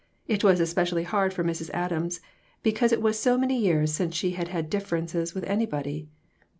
It 0.27 0.43
was 0.43 0.59
especially 0.59 1.03
hard 1.03 1.31
for 1.31 1.43
Mrs. 1.43 1.69
Adams, 1.75 2.21
because 2.63 2.91
it 2.91 3.03
was 3.03 3.19
so 3.19 3.37
many 3.37 3.55
years 3.55 3.93
since 3.93 4.15
she 4.15 4.31
had 4.31 4.47
had 4.47 4.67
differences 4.67 5.35
with 5.35 5.43
anybody. 5.43 6.07